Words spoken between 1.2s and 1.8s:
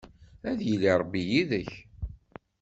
yid-k.